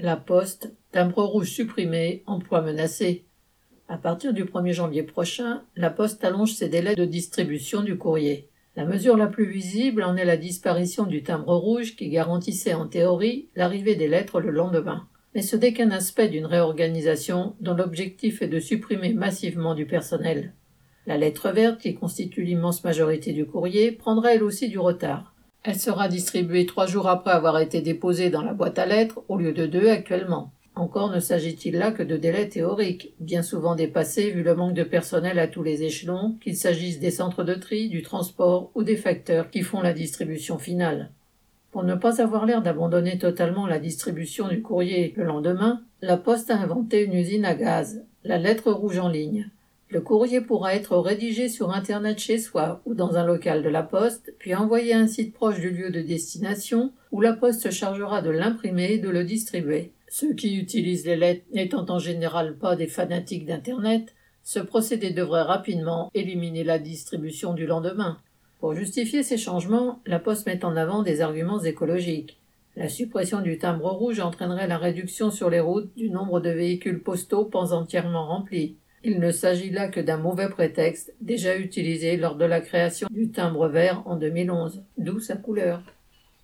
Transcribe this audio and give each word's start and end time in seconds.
La 0.00 0.14
Poste, 0.14 0.72
timbre 0.92 1.24
rouge 1.24 1.50
supprimé, 1.50 2.22
emploi 2.26 2.62
menacé. 2.62 3.24
À 3.88 3.98
partir 3.98 4.32
du 4.32 4.44
1er 4.44 4.72
janvier 4.72 5.02
prochain, 5.02 5.64
La 5.74 5.90
Poste 5.90 6.22
allonge 6.22 6.52
ses 6.52 6.68
délais 6.68 6.94
de 6.94 7.04
distribution 7.04 7.82
du 7.82 7.98
courrier. 7.98 8.48
La 8.76 8.84
mesure 8.84 9.16
la 9.16 9.26
plus 9.26 9.50
visible 9.50 10.04
en 10.04 10.14
est 10.14 10.24
la 10.24 10.36
disparition 10.36 11.04
du 11.04 11.24
timbre 11.24 11.56
rouge 11.56 11.96
qui 11.96 12.10
garantissait 12.10 12.74
en 12.74 12.86
théorie 12.86 13.48
l'arrivée 13.56 13.96
des 13.96 14.06
lettres 14.06 14.40
le 14.40 14.52
lendemain. 14.52 15.08
Mais 15.34 15.42
ce 15.42 15.56
n'est 15.56 15.72
qu'un 15.72 15.90
aspect 15.90 16.28
d'une 16.28 16.46
réorganisation 16.46 17.56
dont 17.58 17.74
l'objectif 17.74 18.40
est 18.40 18.46
de 18.46 18.60
supprimer 18.60 19.14
massivement 19.14 19.74
du 19.74 19.84
personnel. 19.84 20.52
La 21.08 21.18
lettre 21.18 21.50
verte, 21.50 21.80
qui 21.80 21.96
constitue 21.96 22.44
l'immense 22.44 22.84
majorité 22.84 23.32
du 23.32 23.46
courrier, 23.46 23.90
prendra 23.90 24.32
elle 24.32 24.44
aussi 24.44 24.68
du 24.68 24.78
retard. 24.78 25.34
Elle 25.68 25.78
sera 25.78 26.08
distribuée 26.08 26.64
trois 26.64 26.86
jours 26.86 27.08
après 27.08 27.30
avoir 27.30 27.58
été 27.58 27.82
déposée 27.82 28.30
dans 28.30 28.40
la 28.40 28.54
boîte 28.54 28.78
à 28.78 28.86
lettres 28.86 29.20
au 29.28 29.36
lieu 29.36 29.52
de 29.52 29.66
deux 29.66 29.90
actuellement. 29.90 30.50
Encore 30.74 31.10
ne 31.10 31.20
s'agit-il 31.20 31.76
là 31.76 31.92
que 31.92 32.02
de 32.02 32.16
délais 32.16 32.48
théoriques, 32.48 33.12
bien 33.20 33.42
souvent 33.42 33.74
dépassés 33.74 34.30
vu 34.30 34.42
le 34.42 34.54
manque 34.54 34.72
de 34.72 34.82
personnel 34.82 35.38
à 35.38 35.46
tous 35.46 35.62
les 35.62 35.82
échelons, 35.82 36.38
qu'il 36.40 36.56
s'agisse 36.56 37.00
des 37.00 37.10
centres 37.10 37.44
de 37.44 37.52
tri, 37.52 37.90
du 37.90 38.00
transport 38.00 38.70
ou 38.74 38.82
des 38.82 38.96
facteurs 38.96 39.50
qui 39.50 39.60
font 39.60 39.82
la 39.82 39.92
distribution 39.92 40.56
finale. 40.56 41.10
Pour 41.70 41.82
ne 41.82 41.96
pas 41.96 42.22
avoir 42.22 42.46
l'air 42.46 42.62
d'abandonner 42.62 43.18
totalement 43.18 43.66
la 43.66 43.78
distribution 43.78 44.48
du 44.48 44.62
courrier 44.62 45.12
le 45.18 45.24
lendemain, 45.24 45.82
la 46.00 46.16
Poste 46.16 46.50
a 46.50 46.56
inventé 46.56 47.04
une 47.04 47.12
usine 47.12 47.44
à 47.44 47.54
gaz, 47.54 48.02
la 48.24 48.38
lettre 48.38 48.72
rouge 48.72 48.98
en 48.98 49.10
ligne. 49.10 49.50
Le 49.90 50.02
courrier 50.02 50.42
pourra 50.42 50.74
être 50.74 50.98
rédigé 50.98 51.48
sur 51.48 51.70
Internet 51.70 52.18
chez 52.18 52.38
soi 52.38 52.82
ou 52.84 52.94
dans 52.94 53.16
un 53.16 53.24
local 53.24 53.62
de 53.62 53.70
la 53.70 53.82
poste, 53.82 54.34
puis 54.38 54.54
envoyé 54.54 54.92
à 54.92 54.98
un 54.98 55.06
site 55.06 55.32
proche 55.32 55.60
du 55.60 55.70
lieu 55.70 55.90
de 55.90 56.02
destination, 56.02 56.92
où 57.10 57.22
la 57.22 57.32
poste 57.32 57.62
se 57.62 57.70
chargera 57.70 58.20
de 58.20 58.28
l'imprimer 58.28 58.92
et 58.92 58.98
de 58.98 59.08
le 59.08 59.24
distribuer. 59.24 59.92
Ceux 60.10 60.34
qui 60.34 60.56
utilisent 60.56 61.06
les 61.06 61.16
lettres 61.16 61.46
n'étant 61.54 61.86
en 61.88 61.98
général 61.98 62.58
pas 62.58 62.76
des 62.76 62.86
fanatiques 62.86 63.46
d'Internet, 63.46 64.14
ce 64.42 64.58
procédé 64.58 65.10
devrait 65.10 65.42
rapidement 65.42 66.10
éliminer 66.12 66.64
la 66.64 66.78
distribution 66.78 67.54
du 67.54 67.66
lendemain. 67.66 68.18
Pour 68.60 68.74
justifier 68.74 69.22
ces 69.22 69.38
changements, 69.38 70.00
la 70.04 70.18
Poste 70.18 70.46
met 70.46 70.66
en 70.66 70.76
avant 70.76 71.02
des 71.02 71.22
arguments 71.22 71.62
écologiques. 71.62 72.38
La 72.76 72.90
suppression 72.90 73.40
du 73.40 73.58
timbre 73.58 73.90
rouge 73.90 74.20
entraînerait 74.20 74.68
la 74.68 74.78
réduction 74.78 75.30
sur 75.30 75.48
les 75.48 75.60
routes 75.60 75.94
du 75.96 76.10
nombre 76.10 76.40
de 76.40 76.50
véhicules 76.50 77.02
postaux 77.02 77.44
pas 77.44 77.72
entièrement 77.72 78.26
remplis. 78.26 78.76
Il 79.04 79.20
ne 79.20 79.30
s'agit 79.30 79.70
là 79.70 79.88
que 79.88 80.00
d'un 80.00 80.16
mauvais 80.16 80.48
prétexte 80.48 81.14
déjà 81.20 81.56
utilisé 81.56 82.16
lors 82.16 82.36
de 82.36 82.44
la 82.44 82.60
création 82.60 83.08
du 83.10 83.30
timbre 83.30 83.68
vert 83.68 84.02
en 84.06 84.16
2011, 84.16 84.82
d'où 84.96 85.20
sa 85.20 85.36
couleur. 85.36 85.82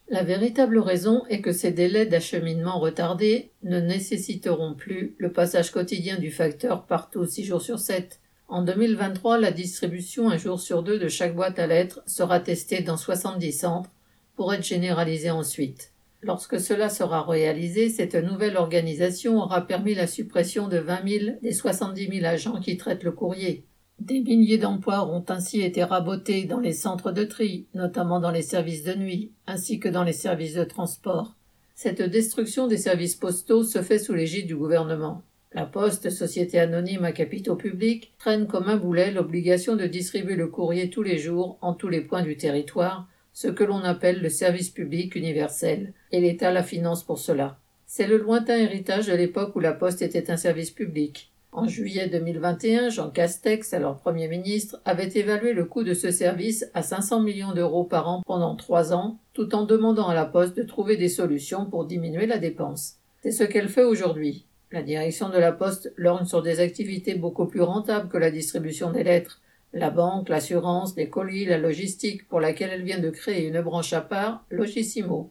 La 0.08 0.22
véritable 0.22 0.78
raison 0.78 1.24
est 1.30 1.40
que 1.40 1.52
ces 1.52 1.72
délais 1.72 2.06
d'acheminement 2.06 2.78
retardés 2.78 3.50
ne 3.62 3.80
nécessiteront 3.80 4.74
plus 4.74 5.16
le 5.18 5.32
passage 5.32 5.70
quotidien 5.70 6.18
du 6.18 6.30
facteur 6.30 6.84
partout 6.84 7.24
six 7.24 7.44
jours 7.44 7.62
sur 7.62 7.78
sept. 7.78 8.20
En 8.48 8.62
2023, 8.62 9.38
la 9.38 9.50
distribution 9.50 10.28
un 10.28 10.36
jour 10.36 10.60
sur 10.60 10.82
deux 10.82 10.98
de 10.98 11.08
chaque 11.08 11.34
boîte 11.34 11.58
à 11.58 11.66
lettres 11.66 12.02
sera 12.06 12.38
testée 12.38 12.82
dans 12.82 12.98
70 12.98 13.52
centres 13.52 13.90
pour 14.36 14.52
être 14.52 14.64
généralisée 14.64 15.30
ensuite. 15.30 15.93
Lorsque 16.26 16.58
cela 16.58 16.88
sera 16.88 17.22
réalisé, 17.22 17.90
cette 17.90 18.14
nouvelle 18.14 18.56
organisation 18.56 19.36
aura 19.36 19.66
permis 19.66 19.94
la 19.94 20.06
suppression 20.06 20.68
de 20.68 20.78
20 20.78 21.06
000 21.06 21.24
des 21.42 21.52
70 21.52 22.08
000 22.08 22.24
agents 22.24 22.60
qui 22.60 22.78
traitent 22.78 23.04
le 23.04 23.12
courrier. 23.12 23.66
Des 24.00 24.20
milliers 24.20 24.56
d'emplois 24.56 25.06
ont 25.06 25.24
ainsi 25.28 25.60
été 25.60 25.84
rabotés 25.84 26.44
dans 26.44 26.60
les 26.60 26.72
centres 26.72 27.12
de 27.12 27.24
tri, 27.24 27.66
notamment 27.74 28.20
dans 28.20 28.30
les 28.30 28.40
services 28.40 28.84
de 28.84 28.94
nuit, 28.94 29.32
ainsi 29.46 29.78
que 29.78 29.88
dans 29.90 30.02
les 30.02 30.14
services 30.14 30.54
de 30.54 30.64
transport. 30.64 31.36
Cette 31.74 32.00
destruction 32.00 32.68
des 32.68 32.78
services 32.78 33.16
postaux 33.16 33.62
se 33.62 33.82
fait 33.82 33.98
sous 33.98 34.14
l'égide 34.14 34.46
du 34.46 34.56
gouvernement. 34.56 35.22
La 35.52 35.66
Poste, 35.66 36.08
société 36.08 36.58
anonyme 36.58 37.04
à 37.04 37.12
capitaux 37.12 37.54
publics, 37.54 38.14
traîne 38.18 38.46
comme 38.46 38.68
un 38.68 38.78
boulet 38.78 39.12
l'obligation 39.12 39.76
de 39.76 39.86
distribuer 39.86 40.36
le 40.36 40.48
courrier 40.48 40.88
tous 40.88 41.02
les 41.02 41.18
jours 41.18 41.58
en 41.60 41.74
tous 41.74 41.88
les 41.88 42.00
points 42.00 42.22
du 42.22 42.38
territoire, 42.38 43.08
ce 43.34 43.48
que 43.48 43.64
l'on 43.64 43.84
appelle 43.84 44.22
le 44.22 44.30
service 44.30 44.70
public 44.70 45.16
universel, 45.16 45.92
et 46.12 46.20
l'État 46.20 46.52
la 46.52 46.62
finance 46.62 47.02
pour 47.02 47.18
cela. 47.18 47.58
C'est 47.86 48.06
le 48.06 48.16
lointain 48.16 48.56
héritage 48.56 49.08
de 49.08 49.14
l'époque 49.14 49.54
où 49.56 49.60
la 49.60 49.72
Poste 49.72 50.00
était 50.00 50.30
un 50.30 50.36
service 50.36 50.70
public. 50.70 51.30
En 51.52 51.68
juillet 51.68 52.08
2021, 52.08 52.88
Jean 52.88 53.10
Castex, 53.10 53.74
alors 53.74 53.98
Premier 53.98 54.26
ministre, 54.26 54.80
avait 54.84 55.12
évalué 55.14 55.52
le 55.52 55.64
coût 55.64 55.84
de 55.84 55.94
ce 55.94 56.10
service 56.10 56.68
à 56.74 56.82
500 56.82 57.20
millions 57.20 57.52
d'euros 57.52 57.84
par 57.84 58.08
an 58.08 58.22
pendant 58.26 58.56
trois 58.56 58.92
ans, 58.92 59.18
tout 59.34 59.54
en 59.54 59.64
demandant 59.64 60.08
à 60.08 60.14
la 60.14 60.24
Poste 60.24 60.56
de 60.56 60.62
trouver 60.62 60.96
des 60.96 61.08
solutions 61.08 61.66
pour 61.66 61.84
diminuer 61.84 62.26
la 62.26 62.38
dépense. 62.38 62.96
C'est 63.22 63.30
ce 63.30 63.44
qu'elle 63.44 63.68
fait 63.68 63.84
aujourd'hui. 63.84 64.46
La 64.72 64.82
direction 64.82 65.28
de 65.28 65.38
la 65.38 65.52
Poste 65.52 65.92
lorgne 65.96 66.26
sur 66.26 66.42
des 66.42 66.58
activités 66.58 67.14
beaucoup 67.14 67.46
plus 67.46 67.62
rentables 67.62 68.08
que 68.08 68.18
la 68.18 68.32
distribution 68.32 68.90
des 68.90 69.04
lettres, 69.04 69.40
la 69.74 69.90
banque, 69.90 70.28
l'assurance, 70.28 70.96
les 70.96 71.10
colis, 71.10 71.44
la 71.44 71.58
logistique, 71.58 72.28
pour 72.28 72.40
laquelle 72.40 72.70
elle 72.70 72.84
vient 72.84 73.00
de 73.00 73.10
créer 73.10 73.46
une 73.46 73.60
branche 73.60 73.92
à 73.92 74.00
part, 74.00 74.44
Logissimo. 74.50 75.30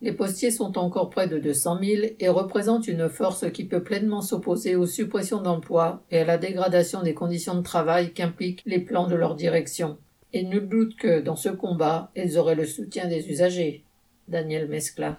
Les 0.00 0.12
postiers 0.12 0.52
sont 0.52 0.78
encore 0.78 1.10
près 1.10 1.26
de 1.26 1.38
200 1.38 1.78
000 1.82 2.02
et 2.20 2.28
représentent 2.28 2.86
une 2.86 3.08
force 3.08 3.50
qui 3.50 3.64
peut 3.64 3.82
pleinement 3.82 4.20
s'opposer 4.20 4.76
aux 4.76 4.86
suppressions 4.86 5.40
d'emplois 5.40 6.04
et 6.12 6.20
à 6.20 6.24
la 6.24 6.38
dégradation 6.38 7.02
des 7.02 7.14
conditions 7.14 7.56
de 7.56 7.62
travail 7.62 8.12
qu'impliquent 8.12 8.62
les 8.64 8.78
plans 8.78 9.08
de 9.08 9.16
leur 9.16 9.34
direction. 9.34 9.98
Et 10.32 10.44
nul 10.44 10.68
doute 10.68 10.94
que, 10.96 11.20
dans 11.20 11.34
ce 11.34 11.48
combat, 11.48 12.12
ils 12.14 12.38
auraient 12.38 12.54
le 12.54 12.66
soutien 12.66 13.08
des 13.08 13.28
usagers. 13.28 13.82
Daniel 14.28 14.68
Mescla. 14.68 15.06